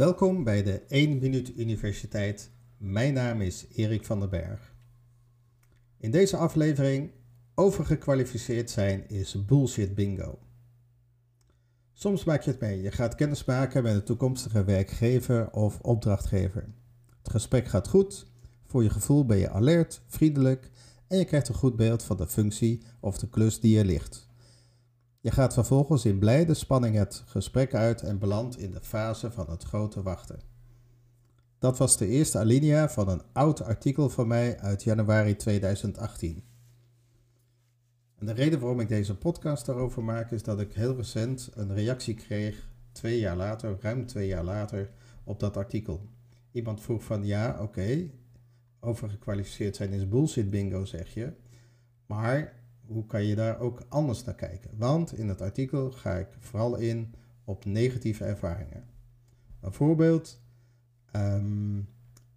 Welkom 0.00 0.44
bij 0.44 0.62
de 0.62 0.82
1 0.88 1.18
Minuut 1.18 1.52
Universiteit. 1.56 2.50
Mijn 2.76 3.14
naam 3.14 3.40
is 3.40 3.66
Erik 3.74 4.04
van 4.04 4.20
der 4.20 4.28
Berg. 4.28 4.74
In 5.96 6.10
deze 6.10 6.36
aflevering 6.36 7.10
overgekwalificeerd 7.54 8.70
zijn 8.70 9.08
is 9.08 9.44
bullshit 9.44 9.94
bingo. 9.94 10.38
Soms 11.92 12.24
maak 12.24 12.42
je 12.42 12.50
het 12.50 12.60
mee. 12.60 12.82
Je 12.82 12.90
gaat 12.90 13.14
kennis 13.14 13.44
maken 13.44 13.82
met 13.82 13.94
een 13.94 14.04
toekomstige 14.04 14.64
werkgever 14.64 15.50
of 15.50 15.80
opdrachtgever. 15.80 16.68
Het 17.22 17.30
gesprek 17.30 17.68
gaat 17.68 17.88
goed. 17.88 18.26
Voor 18.66 18.82
je 18.82 18.90
gevoel 18.90 19.26
ben 19.26 19.38
je 19.38 19.50
alert, 19.50 20.02
vriendelijk 20.06 20.70
en 21.08 21.18
je 21.18 21.24
krijgt 21.24 21.48
een 21.48 21.54
goed 21.54 21.76
beeld 21.76 22.02
van 22.02 22.16
de 22.16 22.26
functie 22.26 22.82
of 23.00 23.18
de 23.18 23.28
klus 23.28 23.60
die 23.60 23.78
er 23.78 23.84
ligt. 23.84 24.29
Je 25.22 25.30
gaat 25.30 25.54
vervolgens 25.54 26.04
in 26.04 26.18
blijde 26.18 26.54
spanning 26.54 26.96
het 26.96 27.22
gesprek 27.26 27.74
uit 27.74 28.02
en 28.02 28.18
belandt 28.18 28.58
in 28.58 28.70
de 28.70 28.80
fase 28.80 29.30
van 29.30 29.50
het 29.50 29.62
grote 29.62 30.02
wachten. 30.02 30.40
Dat 31.58 31.78
was 31.78 31.96
de 31.96 32.06
eerste 32.06 32.38
alinea 32.38 32.88
van 32.88 33.08
een 33.08 33.22
oud 33.32 33.62
artikel 33.62 34.08
van 34.08 34.26
mij 34.26 34.58
uit 34.58 34.82
januari 34.82 35.36
2018. 35.36 36.44
En 38.18 38.26
de 38.26 38.32
reden 38.32 38.60
waarom 38.60 38.80
ik 38.80 38.88
deze 38.88 39.16
podcast 39.16 39.66
daarover 39.66 40.04
maak 40.04 40.30
is 40.30 40.42
dat 40.42 40.60
ik 40.60 40.72
heel 40.72 40.96
recent 40.96 41.50
een 41.54 41.74
reactie 41.74 42.14
kreeg, 42.14 42.68
twee 42.92 43.18
jaar 43.18 43.36
later, 43.36 43.76
ruim 43.80 44.06
twee 44.06 44.26
jaar 44.26 44.44
later, 44.44 44.90
op 45.24 45.40
dat 45.40 45.56
artikel. 45.56 46.08
Iemand 46.52 46.80
vroeg 46.80 47.04
van 47.04 47.24
ja, 47.24 47.62
oké, 47.62 48.10
overgekwalificeerd 48.80 49.76
zijn 49.76 49.92
is 49.92 50.08
bullshit 50.08 50.50
bingo 50.50 50.84
zeg 50.84 51.14
je, 51.14 51.32
maar 52.06 52.59
hoe 52.92 53.06
kan 53.06 53.24
je 53.24 53.34
daar 53.34 53.60
ook 53.60 53.82
anders 53.88 54.24
naar 54.24 54.34
kijken? 54.34 54.70
Want 54.76 55.18
in 55.18 55.28
het 55.28 55.40
artikel 55.40 55.90
ga 55.90 56.14
ik 56.14 56.28
vooral 56.38 56.76
in 56.76 57.14
op 57.44 57.64
negatieve 57.64 58.24
ervaringen. 58.24 58.84
Een 59.60 59.72
voorbeeld, 59.72 60.40
um, 61.16 61.88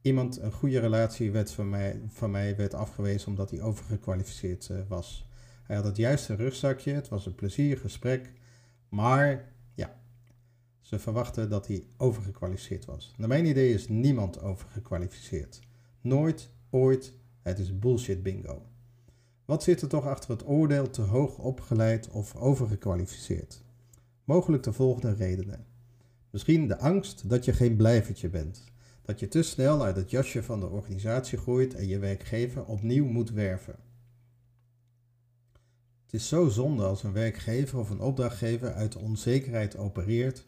iemand, 0.01 0.39
een 0.39 0.51
goede 0.51 0.79
relatie 0.79 1.31
werd 1.31 1.51
van 1.51 1.69
mij, 1.69 2.01
van 2.07 2.31
mij 2.31 2.55
werd 2.55 2.73
afgewezen 2.73 3.27
omdat 3.27 3.49
hij 3.49 3.61
overgekwalificeerd 3.61 4.69
uh, 4.71 4.77
was. 4.87 5.27
Hij 5.63 5.75
had 5.75 5.85
het 5.85 5.97
juiste 5.97 6.35
rugzakje, 6.35 6.93
het 6.93 7.09
was 7.09 7.25
een 7.25 7.35
plezierig 7.35 7.81
gesprek, 7.81 8.33
maar 8.89 9.53
ja, 9.73 9.95
ze 10.81 10.99
verwachten 10.99 11.49
dat 11.49 11.67
hij 11.67 11.85
overgekwalificeerd 11.97 12.85
was. 12.85 13.13
Naar 13.17 13.27
mijn 13.27 13.45
idee 13.45 13.73
is 13.73 13.87
niemand 13.87 14.41
overgekwalificeerd. 14.41 15.59
Nooit, 16.01 16.49
ooit, 16.69 17.13
het 17.41 17.59
is 17.59 17.79
bullshit 17.79 18.23
bingo. 18.23 18.72
Wat 19.45 19.63
zit 19.63 19.81
er 19.81 19.87
toch 19.87 20.05
achter 20.05 20.29
het 20.29 20.47
oordeel 20.47 20.89
te 20.89 21.01
hoog 21.01 21.37
opgeleid 21.37 22.09
of 22.09 22.35
overgekwalificeerd? 22.35 23.63
Mogelijk 24.23 24.63
de 24.63 24.73
volgende 24.73 25.13
redenen. 25.13 25.65
Misschien 26.29 26.67
de 26.67 26.77
angst 26.77 27.29
dat 27.29 27.45
je 27.45 27.53
geen 27.53 27.75
blijvertje 27.75 28.29
bent. 28.29 28.63
Dat 29.01 29.19
je 29.19 29.27
te 29.27 29.41
snel 29.41 29.83
uit 29.83 29.95
het 29.95 30.09
jasje 30.09 30.43
van 30.43 30.59
de 30.59 30.69
organisatie 30.69 31.37
groeit 31.37 31.73
en 31.73 31.87
je 31.87 31.99
werkgever 31.99 32.65
opnieuw 32.65 33.05
moet 33.05 33.31
werven. 33.31 33.75
Het 36.03 36.13
is 36.21 36.27
zo 36.27 36.49
zonde 36.49 36.83
als 36.83 37.03
een 37.03 37.13
werkgever 37.13 37.79
of 37.79 37.89
een 37.89 37.99
opdrachtgever 37.99 38.73
uit 38.73 38.91
de 38.91 38.99
onzekerheid 38.99 39.77
opereert 39.77 40.45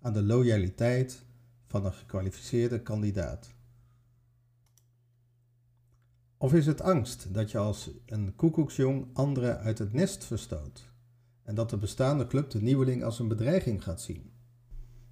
aan 0.00 0.12
de 0.12 0.22
loyaliteit 0.22 1.24
van 1.66 1.84
een 1.84 1.92
gekwalificeerde 1.92 2.82
kandidaat. 2.82 3.54
Of 6.42 6.54
is 6.54 6.66
het 6.66 6.80
angst 6.80 7.34
dat 7.34 7.50
je 7.50 7.58
als 7.58 7.90
een 8.06 8.36
koekoeksjong 8.36 9.06
anderen 9.12 9.58
uit 9.58 9.78
het 9.78 9.92
nest 9.92 10.24
verstoot 10.24 10.90
en 11.42 11.54
dat 11.54 11.70
de 11.70 11.76
bestaande 11.76 12.26
club 12.26 12.50
de 12.50 12.62
nieuweling 12.62 13.04
als 13.04 13.18
een 13.18 13.28
bedreiging 13.28 13.82
gaat 13.82 14.00
zien? 14.00 14.30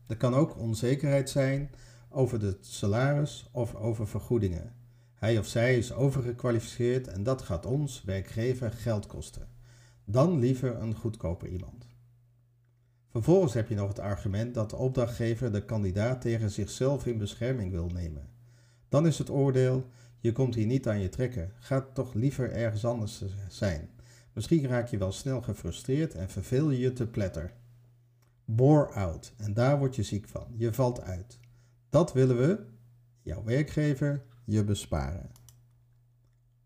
Er 0.06 0.16
kan 0.16 0.34
ook 0.34 0.58
onzekerheid 0.58 1.30
zijn 1.30 1.70
over 2.08 2.38
de 2.38 2.56
salaris 2.60 3.48
of 3.52 3.74
over 3.74 4.08
vergoedingen. 4.08 4.74
Hij 5.14 5.38
of 5.38 5.46
zij 5.46 5.78
is 5.78 5.92
overgekwalificeerd 5.92 7.08
en 7.08 7.22
dat 7.22 7.42
gaat 7.42 7.66
ons, 7.66 8.02
werkgever, 8.02 8.72
geld 8.72 9.06
kosten. 9.06 9.48
Dan 10.04 10.38
liever 10.38 10.76
een 10.80 10.94
goedkoper 10.94 11.48
iemand. 11.48 11.86
Vervolgens 13.08 13.54
heb 13.54 13.68
je 13.68 13.74
nog 13.74 13.88
het 13.88 13.98
argument 13.98 14.54
dat 14.54 14.70
de 14.70 14.76
opdrachtgever 14.76 15.52
de 15.52 15.64
kandidaat 15.64 16.20
tegen 16.20 16.50
zichzelf 16.50 17.06
in 17.06 17.18
bescherming 17.18 17.70
wil 17.70 17.86
nemen. 17.86 18.28
Dan 18.88 19.06
is 19.06 19.18
het 19.18 19.30
oordeel: 19.30 19.86
je 20.20 20.32
komt 20.32 20.54
hier 20.54 20.66
niet 20.66 20.88
aan 20.88 21.00
je 21.00 21.08
trekken. 21.08 21.52
Ga 21.58 21.86
toch 21.92 22.14
liever 22.14 22.52
ergens 22.52 22.84
anders 22.84 23.24
zijn. 23.48 23.88
Misschien 24.32 24.66
raak 24.66 24.88
je 24.88 24.98
wel 24.98 25.12
snel 25.12 25.42
gefrustreerd 25.42 26.14
en 26.14 26.30
verveel 26.30 26.70
je 26.70 26.78
je 26.78 26.92
te 26.92 27.06
pletter. 27.06 27.52
Bore 28.44 28.92
out. 28.92 29.32
En 29.36 29.54
daar 29.54 29.78
word 29.78 29.96
je 29.96 30.02
ziek 30.02 30.28
van. 30.28 30.46
Je 30.56 30.72
valt 30.72 31.00
uit. 31.00 31.38
Dat 31.90 32.12
willen 32.12 32.36
we, 32.36 32.64
jouw 33.22 33.44
werkgever, 33.44 34.22
je 34.44 34.64
besparen. 34.64 35.30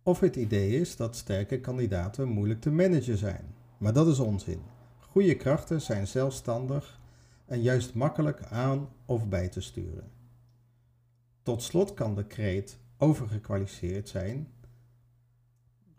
Of 0.02 0.20
het 0.20 0.36
idee 0.36 0.80
is 0.80 0.96
dat 0.96 1.16
sterke 1.16 1.60
kandidaten 1.60 2.28
moeilijk 2.28 2.60
te 2.60 2.70
managen 2.70 3.18
zijn. 3.18 3.54
Maar 3.78 3.92
dat 3.92 4.06
is 4.06 4.18
onzin. 4.18 4.62
Goede 4.98 5.36
krachten 5.36 5.80
zijn 5.80 6.06
zelfstandig 6.06 7.00
en 7.44 7.62
juist 7.62 7.94
makkelijk 7.94 8.42
aan 8.42 8.88
of 9.04 9.28
bij 9.28 9.48
te 9.48 9.60
sturen. 9.60 10.10
Tot 11.42 11.62
slot 11.62 11.94
kan 11.94 12.14
de 12.14 12.26
kreet 12.26 12.78
overgekwalificeerd 13.04 14.08
zijn 14.08 14.48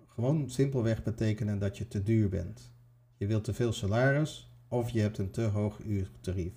gewoon 0.07 0.49
simpelweg 0.49 1.03
betekenen 1.03 1.59
dat 1.59 1.77
je 1.77 1.87
te 1.87 2.03
duur 2.03 2.29
bent. 2.29 2.71
Je 3.17 3.27
wilt 3.27 3.43
te 3.43 3.53
veel 3.53 3.73
salaris 3.73 4.51
of 4.67 4.89
je 4.89 4.99
hebt 4.99 5.17
een 5.17 5.31
te 5.31 5.41
hoog 5.41 5.79
uurtarief. 5.79 6.53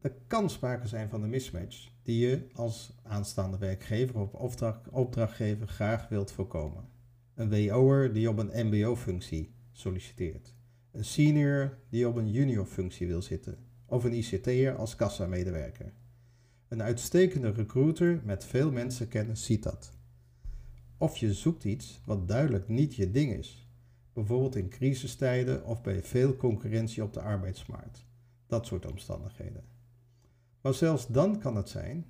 Er 0.00 0.12
kan 0.26 0.50
zijn 0.84 1.08
van 1.08 1.22
een 1.22 1.30
mismatch 1.30 1.88
die 2.02 2.26
je 2.26 2.46
als 2.52 2.94
aanstaande 3.02 3.58
werkgever 3.58 4.20
of 4.20 4.32
opdracht, 4.32 4.88
opdrachtgever 4.88 5.68
graag 5.68 6.08
wilt 6.08 6.32
voorkomen. 6.32 6.88
Een 7.34 7.50
WO'er 7.50 8.12
die 8.12 8.28
op 8.28 8.38
een 8.38 8.66
MBO-functie 8.66 9.54
solliciteert. 9.72 10.54
Een 10.90 11.04
senior 11.04 11.78
die 11.88 12.08
op 12.08 12.16
een 12.16 12.30
junior-functie 12.30 13.06
wil 13.06 13.22
zitten. 13.22 13.58
Of 13.86 14.04
een 14.04 14.12
ICT'er 14.12 14.76
als 14.76 14.96
kassamedewerker. 14.96 15.92
Een 16.68 16.82
uitstekende 16.82 17.50
recruiter 17.50 18.20
met 18.24 18.44
veel 18.44 18.70
mensenkennis 18.70 19.44
ziet 19.44 19.62
dat. 19.62 19.92
Of 20.98 21.16
je 21.16 21.34
zoekt 21.34 21.64
iets 21.64 22.00
wat 22.04 22.28
duidelijk 22.28 22.68
niet 22.68 22.94
je 22.94 23.10
ding 23.10 23.32
is. 23.32 23.68
Bijvoorbeeld 24.12 24.56
in 24.56 24.68
crisistijden 24.68 25.64
of 25.64 25.82
bij 25.82 26.02
veel 26.02 26.36
concurrentie 26.36 27.02
op 27.02 27.12
de 27.12 27.20
arbeidsmarkt. 27.20 28.06
Dat 28.46 28.66
soort 28.66 28.86
omstandigheden. 28.86 29.64
Maar 30.60 30.74
zelfs 30.74 31.06
dan 31.06 31.38
kan 31.38 31.56
het 31.56 31.68
zijn 31.68 32.06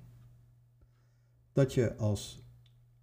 dat 1.53 1.73
je 1.73 1.95
als 1.95 2.43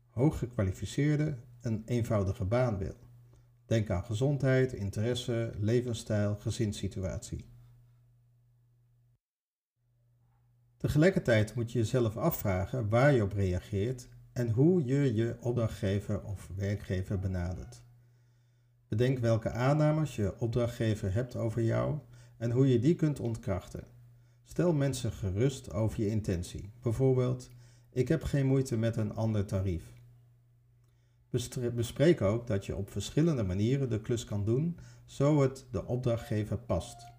hooggekwalificeerde 0.09 1.37
een 1.61 1.83
eenvoudige 1.87 2.45
baan 2.45 2.79
wil. 2.79 2.97
Denk 3.67 3.91
aan 3.91 4.05
gezondheid, 4.05 4.73
interesse, 4.73 5.53
levensstijl, 5.59 6.37
gezinssituatie. 6.37 7.45
Tegelijkertijd 10.87 11.55
moet 11.55 11.73
je 11.73 11.79
jezelf 11.79 12.17
afvragen 12.17 12.89
waar 12.89 13.13
je 13.13 13.23
op 13.23 13.33
reageert 13.33 14.09
en 14.33 14.51
hoe 14.51 14.85
je 14.85 15.15
je 15.15 15.37
opdrachtgever 15.41 16.23
of 16.23 16.51
werkgever 16.57 17.19
benadert. 17.19 17.83
Bedenk 18.89 19.19
welke 19.19 19.51
aannames 19.51 20.17
je 20.17 20.39
opdrachtgever 20.39 21.15
hebt 21.15 21.37
over 21.37 21.63
jou 21.63 21.99
en 22.37 22.51
hoe 22.51 22.69
je 22.69 22.79
die 22.79 22.95
kunt 22.95 23.21
ontkrachten. 23.21 23.85
Stel 24.45 24.73
mensen 24.73 25.13
gerust 25.13 25.73
over 25.73 26.01
je 26.01 26.09
intentie. 26.09 26.73
Bijvoorbeeld, 26.83 27.51
ik 27.91 28.09
heb 28.09 28.23
geen 28.23 28.47
moeite 28.47 28.77
met 28.77 28.97
een 28.97 29.15
ander 29.15 29.45
tarief. 29.45 29.85
Bespreek 31.75 32.21
ook 32.21 32.47
dat 32.47 32.67
je 32.67 32.77
op 32.77 32.91
verschillende 32.91 33.43
manieren 33.43 33.91
de 33.91 34.01
klus 34.01 34.25
kan 34.25 34.45
doen, 34.45 34.79
zo 35.05 35.43
het 35.43 35.67
de 35.71 35.87
opdrachtgever 35.87 36.59
past. 36.59 37.15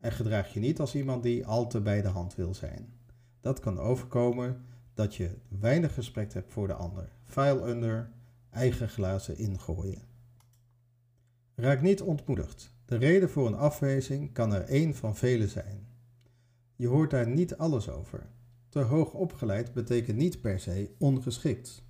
En 0.00 0.12
gedraag 0.12 0.52
je 0.52 0.60
niet 0.60 0.80
als 0.80 0.94
iemand 0.94 1.22
die 1.22 1.46
al 1.46 1.66
te 1.66 1.80
bij 1.80 2.02
de 2.02 2.08
hand 2.08 2.34
wil 2.34 2.54
zijn. 2.54 2.92
Dat 3.40 3.60
kan 3.60 3.78
overkomen 3.78 4.64
dat 4.94 5.14
je 5.14 5.30
weinig 5.48 5.96
respect 5.96 6.32
hebt 6.32 6.52
voor 6.52 6.66
de 6.66 6.74
ander. 6.74 7.08
File 7.24 7.68
under, 7.68 8.10
eigen 8.50 8.88
glazen 8.88 9.36
ingooien. 9.36 10.02
Raak 11.54 11.80
niet 11.80 12.02
ontmoedigd. 12.02 12.74
De 12.84 12.96
reden 12.96 13.30
voor 13.30 13.46
een 13.46 13.54
afwijzing 13.54 14.32
kan 14.32 14.52
er 14.52 14.62
één 14.62 14.94
van 14.94 15.16
vele 15.16 15.48
zijn. 15.48 15.86
Je 16.76 16.86
hoort 16.86 17.10
daar 17.10 17.28
niet 17.28 17.56
alles 17.56 17.88
over. 17.90 18.26
Te 18.68 18.78
hoog 18.78 19.12
opgeleid 19.12 19.72
betekent 19.72 20.16
niet 20.16 20.40
per 20.40 20.60
se 20.60 20.90
ongeschikt. 20.98 21.84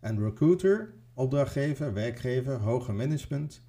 En 0.00 0.18
recruiter, 0.18 0.94
opdrachtgever, 1.14 1.92
werkgever, 1.92 2.60
hoger 2.60 2.94
management, 2.94 3.62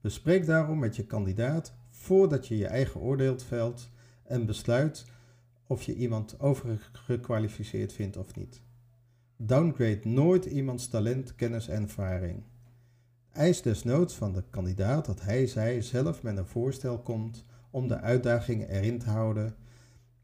bespreek 0.00 0.46
daarom 0.46 0.78
met 0.78 0.96
je 0.96 1.06
kandidaat 1.06 1.74
voordat 2.04 2.46
je 2.46 2.56
je 2.56 2.66
eigen 2.66 3.00
oordeel 3.00 3.38
velt 3.38 3.90
en 4.22 4.46
besluit 4.46 5.04
of 5.66 5.82
je 5.82 5.94
iemand 5.94 6.40
overgekwalificeerd 6.40 7.92
vindt 7.92 8.16
of 8.16 8.36
niet. 8.36 8.60
Downgrade 9.36 10.00
nooit 10.02 10.44
iemands 10.44 10.88
talent, 10.88 11.34
kennis 11.34 11.68
en 11.68 11.82
ervaring. 11.82 12.42
Eis 13.32 13.62
desnoods 13.62 14.14
van 14.14 14.32
de 14.32 14.42
kandidaat 14.50 15.06
dat 15.06 15.20
hij 15.20 15.46
zij 15.46 15.82
zelf 15.82 16.22
met 16.22 16.36
een 16.36 16.46
voorstel 16.46 16.98
komt 16.98 17.44
om 17.70 17.88
de 17.88 18.00
uitdagingen 18.00 18.68
erin 18.68 18.98
te 18.98 19.10
houden 19.10 19.54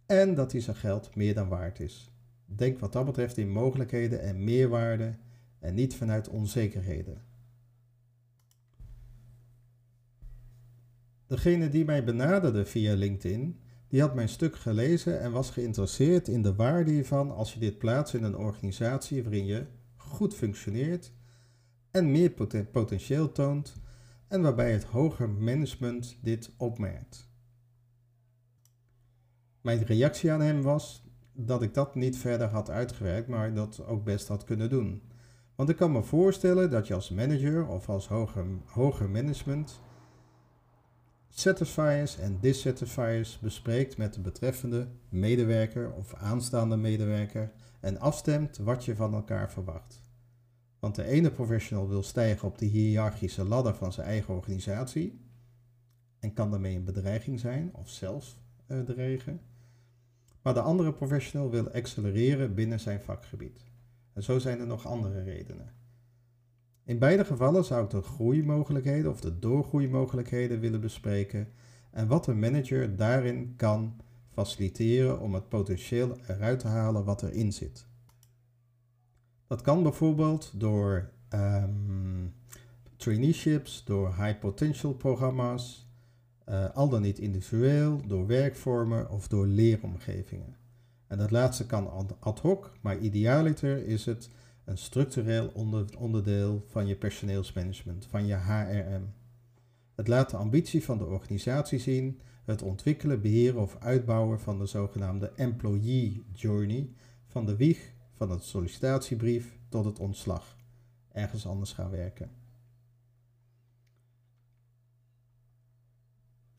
en 0.06 0.34
dat 0.34 0.52
hij 0.52 0.60
zijn 0.60 0.76
geld 0.76 1.14
meer 1.14 1.34
dan 1.34 1.48
waard 1.48 1.80
is. 1.80 2.12
Denk 2.44 2.78
wat 2.78 2.92
dat 2.92 3.04
betreft 3.04 3.36
in 3.36 3.50
mogelijkheden 3.50 4.20
en 4.20 4.44
meerwaarde 4.44 5.14
en 5.58 5.74
niet 5.74 5.94
vanuit 5.94 6.28
onzekerheden. 6.28 7.29
Degene 11.30 11.68
die 11.68 11.84
mij 11.84 12.04
benaderde 12.04 12.64
via 12.64 12.94
LinkedIn, 12.94 13.60
die 13.88 14.00
had 14.00 14.14
mijn 14.14 14.28
stuk 14.28 14.56
gelezen 14.56 15.20
en 15.20 15.32
was 15.32 15.50
geïnteresseerd 15.50 16.28
in 16.28 16.42
de 16.42 16.54
waarde 16.54 16.90
hiervan 16.90 17.30
als 17.30 17.54
je 17.54 17.60
dit 17.60 17.78
plaatst 17.78 18.14
in 18.14 18.22
een 18.22 18.36
organisatie 18.36 19.22
waarin 19.22 19.46
je 19.46 19.66
goed 19.96 20.34
functioneert 20.34 21.12
en 21.90 22.10
meer 22.10 22.30
potentieel 22.72 23.32
toont 23.32 23.74
en 24.28 24.42
waarbij 24.42 24.72
het 24.72 24.84
hoger 24.84 25.28
management 25.28 26.16
dit 26.22 26.50
opmerkt. 26.56 27.28
Mijn 29.60 29.82
reactie 29.82 30.32
aan 30.32 30.40
hem 30.40 30.62
was 30.62 31.04
dat 31.32 31.62
ik 31.62 31.74
dat 31.74 31.94
niet 31.94 32.16
verder 32.16 32.48
had 32.48 32.70
uitgewerkt, 32.70 33.28
maar 33.28 33.54
dat 33.54 33.86
ook 33.86 34.04
best 34.04 34.28
had 34.28 34.44
kunnen 34.44 34.70
doen. 34.70 35.02
Want 35.54 35.68
ik 35.68 35.76
kan 35.76 35.92
me 35.92 36.02
voorstellen 36.02 36.70
dat 36.70 36.86
je 36.86 36.94
als 36.94 37.10
manager 37.10 37.66
of 37.66 37.88
als 37.88 38.08
hoger, 38.08 38.44
hoger 38.64 39.10
management 39.10 39.80
satisfiers 41.30 42.18
en 42.18 42.38
dissatisfiers 42.40 43.38
bespreekt 43.38 43.96
met 43.96 44.14
de 44.14 44.20
betreffende 44.20 44.88
medewerker 45.08 45.92
of 45.92 46.14
aanstaande 46.14 46.76
medewerker 46.76 47.52
en 47.80 47.98
afstemt 47.98 48.56
wat 48.56 48.84
je 48.84 48.96
van 48.96 49.14
elkaar 49.14 49.50
verwacht. 49.50 50.00
Want 50.78 50.94
de 50.94 51.04
ene 51.04 51.30
professional 51.30 51.88
wil 51.88 52.02
stijgen 52.02 52.48
op 52.48 52.58
de 52.58 52.66
hiërarchische 52.66 53.44
ladder 53.44 53.74
van 53.74 53.92
zijn 53.92 54.06
eigen 54.06 54.34
organisatie 54.34 55.20
en 56.18 56.32
kan 56.32 56.50
daarmee 56.50 56.76
een 56.76 56.84
bedreiging 56.84 57.40
zijn 57.40 57.70
of 57.74 57.88
zelfs 57.88 58.38
uh, 58.68 58.80
dreigen. 58.80 59.40
Maar 60.42 60.54
de 60.54 60.60
andere 60.60 60.92
professional 60.92 61.50
wil 61.50 61.70
accelereren 61.70 62.54
binnen 62.54 62.80
zijn 62.80 63.00
vakgebied. 63.00 63.64
En 64.12 64.22
zo 64.22 64.38
zijn 64.38 64.60
er 64.60 64.66
nog 64.66 64.86
andere 64.86 65.22
redenen. 65.22 65.79
In 66.90 66.98
beide 66.98 67.24
gevallen 67.24 67.64
zou 67.64 67.84
ik 67.84 67.90
de 67.90 68.02
groeimogelijkheden 68.02 69.10
of 69.10 69.20
de 69.20 69.38
doorgroeimogelijkheden 69.38 70.60
willen 70.60 70.80
bespreken 70.80 71.48
en 71.90 72.06
wat 72.06 72.26
een 72.26 72.38
manager 72.38 72.96
daarin 72.96 73.54
kan 73.56 74.00
faciliteren 74.32 75.20
om 75.20 75.34
het 75.34 75.48
potentieel 75.48 76.16
eruit 76.26 76.58
te 76.58 76.66
halen 76.66 77.04
wat 77.04 77.22
erin 77.22 77.52
zit. 77.52 77.86
Dat 79.46 79.60
kan 79.60 79.82
bijvoorbeeld 79.82 80.52
door 80.54 81.10
um, 81.34 82.34
traineeships, 82.96 83.84
door 83.84 84.14
high 84.14 84.38
potential 84.38 84.94
programma's, 84.94 85.90
uh, 86.48 86.70
al 86.74 86.88
dan 86.88 87.02
niet 87.02 87.18
individueel, 87.18 88.00
door 88.06 88.26
werkvormen 88.26 89.10
of 89.10 89.28
door 89.28 89.46
leeromgevingen. 89.46 90.56
En 91.06 91.18
dat 91.18 91.30
laatste 91.30 91.66
kan 91.66 92.16
ad 92.20 92.40
hoc, 92.40 92.72
maar 92.80 92.98
idealiter 92.98 93.86
is 93.86 94.04
het 94.06 94.30
een 94.70 94.78
structureel 94.78 95.52
onderdeel 95.98 96.64
van 96.66 96.86
je 96.86 96.96
personeelsmanagement, 96.96 98.06
van 98.06 98.26
je 98.26 98.34
HRM. 98.34 99.12
Het 99.94 100.08
laat 100.08 100.30
de 100.30 100.36
ambitie 100.36 100.84
van 100.84 100.98
de 100.98 101.04
organisatie 101.04 101.78
zien, 101.78 102.20
het 102.44 102.62
ontwikkelen, 102.62 103.20
beheren 103.20 103.60
of 103.60 103.76
uitbouwen 103.78 104.40
van 104.40 104.58
de 104.58 104.66
zogenaamde 104.66 105.32
employee 105.36 106.24
journey, 106.32 106.90
van 107.26 107.46
de 107.46 107.56
wieg 107.56 107.92
van 108.12 108.30
het 108.30 108.42
sollicitatiebrief 108.42 109.58
tot 109.68 109.84
het 109.84 109.98
ontslag, 109.98 110.56
ergens 111.12 111.46
anders 111.46 111.72
gaan 111.72 111.90
werken. 111.90 112.30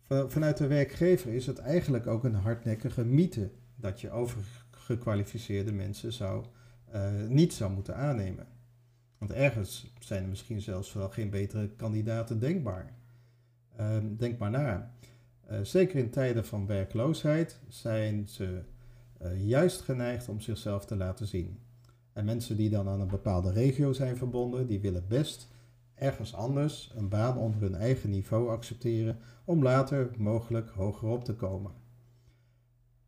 Vanuit 0.07 0.57
de 0.57 0.67
werkgever 0.67 1.33
is 1.33 1.45
het 1.45 1.57
eigenlijk 1.57 2.07
ook 2.07 2.23
een 2.23 2.35
hardnekkige 2.35 3.05
mythe 3.05 3.51
dat 3.75 4.01
je 4.01 4.11
overgekwalificeerde 4.11 5.71
mensen 5.71 6.13
zou 6.13 6.45
uh, 6.95 7.27
niet 7.27 7.53
zou 7.53 7.71
moeten 7.71 7.95
aannemen. 7.95 8.47
Want 9.17 9.31
ergens 9.31 9.93
zijn 9.99 10.23
er 10.23 10.29
misschien 10.29 10.61
zelfs 10.61 10.93
wel 10.93 11.09
geen 11.09 11.29
betere 11.29 11.69
kandidaten 11.69 12.39
denkbaar. 12.39 12.93
Uh, 13.79 13.97
denk 14.17 14.37
maar 14.37 14.51
na. 14.51 14.91
Uh, 15.51 15.59
zeker 15.61 15.99
in 15.99 16.09
tijden 16.09 16.45
van 16.45 16.67
werkloosheid 16.67 17.59
zijn 17.67 18.27
ze 18.27 18.61
uh, 19.21 19.47
juist 19.47 19.81
geneigd 19.81 20.29
om 20.29 20.39
zichzelf 20.39 20.85
te 20.85 20.95
laten 20.95 21.27
zien. 21.27 21.59
En 22.13 22.25
mensen 22.25 22.57
die 22.57 22.69
dan 22.69 22.87
aan 22.87 23.01
een 23.01 23.07
bepaalde 23.07 23.51
regio 23.51 23.93
zijn 23.93 24.17
verbonden, 24.17 24.67
die 24.67 24.79
willen 24.79 25.05
best 25.07 25.47
ergens 25.95 26.33
anders 26.33 26.91
een 26.95 27.09
baan 27.09 27.37
onder 27.37 27.61
hun 27.61 27.75
eigen 27.75 28.09
niveau 28.09 28.49
accepteren 28.49 29.19
om 29.45 29.63
later 29.63 30.11
mogelijk 30.17 30.69
hoger 30.69 31.09
op 31.09 31.23
te 31.23 31.33
komen. 31.33 31.71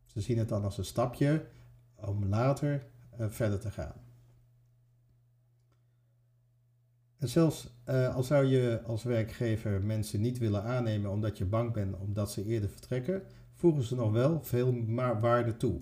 Ze 0.06 0.22
zien 0.22 0.38
het 0.38 0.50
dan 0.50 0.64
als 0.64 0.78
een 0.78 0.86
stapje 0.86 1.46
om 1.96 2.26
later 2.26 2.86
verder 3.18 3.60
te 3.60 3.72
gaan. 3.72 4.02
En 7.18 7.30
zelfs 7.30 7.74
uh, 7.90 8.16
al 8.16 8.24
zou 8.24 8.46
je 8.46 8.82
als 8.86 9.04
werkgever 9.04 9.84
mensen 9.84 10.22
niet 10.22 10.38
willen 10.38 10.64
aannemen 10.64 11.12
omdat 11.12 11.38
je 11.38 11.46
bang 11.46 11.74
bent 11.74 11.98
omdat 11.98 12.32
ze 12.32 12.46
eerder 12.46 12.70
vertrekken, 12.70 13.24
voegen 13.54 13.84
ze 13.84 13.96
nog 13.96 14.12
wel 14.12 14.44
veel 14.44 14.72
maar 14.72 15.20
waarde 15.20 15.58
toe. 15.58 15.82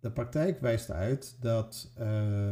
De 0.00 0.10
praktijk 0.10 0.60
wijst 0.60 0.90
uit 0.90 1.36
dat 1.40 1.92
uh, 2.00 2.50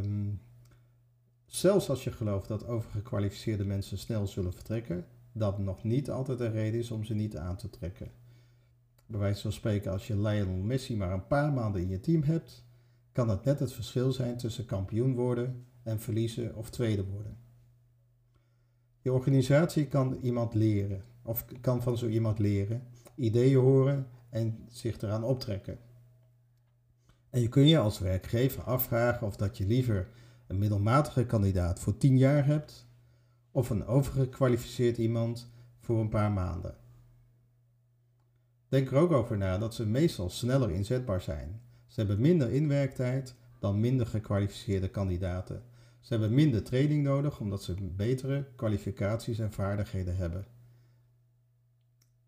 zelfs 1.46 1.88
als 1.88 2.04
je 2.04 2.12
gelooft 2.12 2.48
dat 2.48 2.66
overgekwalificeerde 2.66 3.64
mensen 3.64 3.98
snel 3.98 4.26
zullen 4.26 4.52
vertrekken, 4.52 5.06
dat 5.32 5.58
nog 5.58 5.84
niet 5.84 6.10
altijd 6.10 6.40
een 6.40 6.52
reden 6.52 6.80
is 6.80 6.90
om 6.90 7.04
ze 7.04 7.14
niet 7.14 7.36
aan 7.36 7.56
te 7.56 7.70
trekken. 7.70 8.10
Bij 9.06 9.20
wijze 9.20 9.42
van 9.42 9.52
spreken, 9.52 9.92
als 9.92 10.06
je 10.06 10.20
Lionel 10.20 10.56
Messi 10.56 10.96
maar 10.96 11.12
een 11.12 11.26
paar 11.26 11.52
maanden 11.52 11.82
in 11.82 11.88
je 11.88 12.00
team 12.00 12.22
hebt, 12.22 12.64
kan 13.12 13.26
dat 13.26 13.44
net 13.44 13.58
het 13.58 13.72
verschil 13.72 14.12
zijn 14.12 14.36
tussen 14.36 14.64
kampioen 14.64 15.14
worden 15.14 15.66
en 15.82 16.00
verliezen 16.00 16.56
of 16.56 16.70
tweede 16.70 17.04
worden. 17.04 17.36
Je 19.00 19.12
organisatie 19.12 19.86
kan 19.86 20.18
iemand 20.22 20.54
leren, 20.54 21.04
of 21.22 21.44
kan 21.60 21.82
van 21.82 21.98
zo 21.98 22.08
iemand 22.08 22.38
leren, 22.38 22.82
ideeën 23.14 23.60
horen 23.60 24.06
en 24.30 24.64
zich 24.68 25.00
eraan 25.00 25.24
optrekken. 25.24 25.78
En 27.30 27.40
je 27.40 27.48
kun 27.48 27.66
je 27.66 27.78
als 27.78 27.98
werkgever 27.98 28.62
afvragen 28.62 29.26
of 29.26 29.36
dat 29.36 29.58
je 29.58 29.66
liever 29.66 30.08
een 30.46 30.58
middelmatige 30.58 31.26
kandidaat 31.26 31.80
voor 31.80 31.96
10 31.96 32.18
jaar 32.18 32.46
hebt 32.46 32.86
of 33.50 33.70
een 33.70 33.86
overgekwalificeerd 33.86 34.98
iemand 34.98 35.50
voor 35.78 36.00
een 36.00 36.08
paar 36.08 36.32
maanden. 36.32 36.76
Denk 38.68 38.90
er 38.90 38.96
ook 38.96 39.12
over 39.12 39.36
na 39.38 39.58
dat 39.58 39.74
ze 39.74 39.86
meestal 39.86 40.30
sneller 40.30 40.70
inzetbaar 40.70 41.20
zijn 41.20 41.60
ze 41.92 42.00
hebben 42.00 42.20
minder 42.20 42.50
inwerktijd 42.52 43.34
dan 43.58 43.80
minder 43.80 44.06
gekwalificeerde 44.06 44.88
kandidaten. 44.88 45.62
Ze 46.00 46.12
hebben 46.12 46.34
minder 46.34 46.62
training 46.62 47.02
nodig 47.02 47.40
omdat 47.40 47.62
ze 47.62 47.74
betere 47.96 48.46
kwalificaties 48.56 49.38
en 49.38 49.52
vaardigheden 49.52 50.16
hebben. 50.16 50.46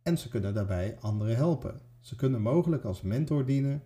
En 0.03 0.19
ze 0.19 0.29
kunnen 0.29 0.55
daarbij 0.55 0.97
anderen 1.01 1.37
helpen. 1.37 1.81
Ze 2.01 2.17
kunnen 2.17 2.43
mogelijk 2.43 2.85
als 2.85 3.03
mentor 3.03 3.45
dienen 3.45 3.83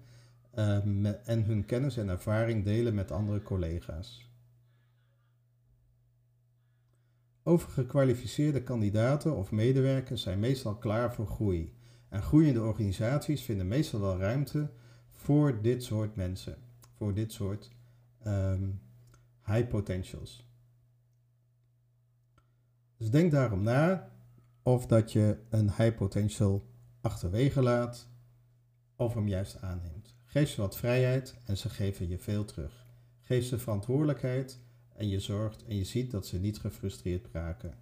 uh, 0.55 1.29
en 1.29 1.45
hun 1.45 1.65
kennis 1.65 1.97
en 1.97 2.09
ervaring 2.09 2.65
delen 2.65 2.95
met 2.95 3.11
andere 3.11 3.43
collega's. 3.43 4.31
Overgekwalificeerde 7.43 8.63
kandidaten 8.63 9.37
of 9.37 9.51
medewerkers 9.51 10.23
zijn 10.23 10.39
meestal 10.39 10.77
klaar 10.77 11.15
voor 11.15 11.27
groei. 11.27 11.75
En 12.09 12.23
groeiende 12.23 12.63
organisaties 12.63 13.43
vinden 13.43 13.69
meestal 13.69 14.01
wel 14.01 14.19
ruimte 14.19 14.71
voor 15.19 15.63
dit 15.63 15.83
soort 15.83 16.17
mensen, 16.17 16.57
voor 16.97 17.15
dit 17.15 17.33
soort 17.33 17.71
um, 18.27 18.81
high 19.45 19.69
potentials. 19.69 20.47
Dus 22.97 23.11
denk 23.11 23.31
daarom 23.31 23.63
na 23.63 24.11
of 24.63 24.87
dat 24.87 25.13
je 25.13 25.39
een 25.49 25.73
high 25.73 25.95
potential 25.95 26.67
achterwege 27.01 27.63
laat 27.63 28.09
of 28.97 29.15
hem 29.15 29.29
juist 29.29 29.61
aanneemt. 29.61 30.15
Geef 30.25 30.49
ze 30.49 30.61
wat 30.61 30.77
vrijheid 30.77 31.37
en 31.45 31.57
ze 31.57 31.69
geven 31.69 32.09
je 32.09 32.19
veel 32.19 32.45
terug. 32.45 32.87
Geef 33.21 33.45
ze 33.45 33.59
verantwoordelijkheid 33.59 34.61
en 34.95 35.09
je 35.09 35.21
zorgt 35.21 35.65
en 35.65 35.77
je 35.77 35.85
ziet 35.85 36.11
dat 36.11 36.27
ze 36.27 36.39
niet 36.39 36.59
gefrustreerd 36.59 37.29
raken. 37.33 37.75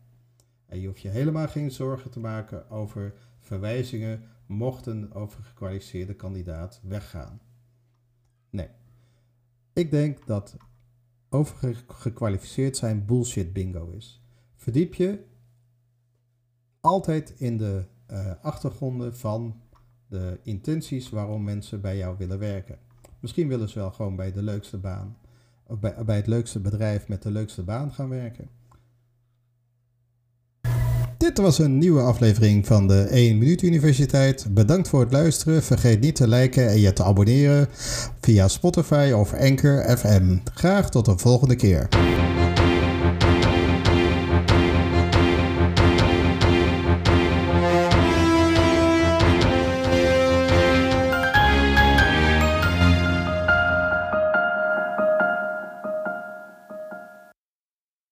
En 0.66 0.80
je 0.80 0.86
hoeft 0.86 1.00
je 1.00 1.08
helemaal 1.08 1.48
geen 1.48 1.70
zorgen 1.70 2.10
te 2.10 2.20
maken 2.20 2.70
over 2.70 3.14
verwijzingen 3.38 4.22
mocht 4.46 4.86
een 4.86 5.14
overgekwalificeerde 5.14 6.14
kandidaat 6.14 6.80
weggaan. 6.82 7.40
Nee. 8.50 8.68
Ik 9.72 9.90
denk 9.90 10.26
dat 10.26 10.56
overgekwalificeerd 11.28 12.76
zijn 12.76 13.04
bullshit 13.04 13.52
bingo 13.52 13.90
is. 13.90 14.22
Verdiep 14.56 14.94
je 14.94 15.24
altijd 16.80 17.34
in 17.36 17.56
de 17.56 17.84
uh, 18.10 18.32
achtergronden 18.42 19.16
van 19.16 19.60
de 20.08 20.40
intenties 20.42 21.10
waarom 21.10 21.44
mensen 21.44 21.80
bij 21.80 21.96
jou 21.96 22.16
willen 22.16 22.38
werken. 22.38 22.78
Misschien 23.20 23.48
willen 23.48 23.68
ze 23.68 23.78
wel 23.78 23.90
gewoon 23.90 24.16
bij 24.16 24.32
de 24.32 24.42
leukste 24.42 24.78
baan, 24.78 25.16
of 25.66 25.80
bij, 25.80 26.04
bij 26.04 26.16
het 26.16 26.26
leukste 26.26 26.60
bedrijf 26.60 27.08
met 27.08 27.22
de 27.22 27.30
leukste 27.30 27.62
baan 27.62 27.92
gaan 27.92 28.08
werken. 28.08 28.48
Dit 31.26 31.38
was 31.38 31.58
een 31.58 31.78
nieuwe 31.78 32.00
aflevering 32.00 32.66
van 32.66 32.88
de 32.88 33.00
1 33.00 33.38
Minuut 33.38 33.62
Universiteit. 33.62 34.46
Bedankt 34.50 34.88
voor 34.88 35.00
het 35.00 35.12
luisteren. 35.12 35.62
Vergeet 35.62 36.00
niet 36.00 36.14
te 36.14 36.28
liken 36.28 36.68
en 36.68 36.80
je 36.80 36.92
te 36.92 37.04
abonneren 37.04 37.68
via 38.20 38.48
Spotify 38.48 39.12
of 39.14 39.34
Anchor 39.34 39.96
FM. 39.98 40.36
Graag 40.54 40.90
tot 40.90 41.06
een 41.06 41.18
volgende 41.18 41.56
keer. 41.56 41.88